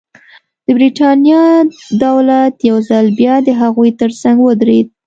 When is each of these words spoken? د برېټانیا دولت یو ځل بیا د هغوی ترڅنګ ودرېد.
د 0.65 0.67
برېټانیا 0.77 1.43
دولت 2.05 2.55
یو 2.69 2.77
ځل 2.89 3.05
بیا 3.19 3.35
د 3.47 3.49
هغوی 3.61 3.89
ترڅنګ 3.99 4.37
ودرېد. 4.41 4.87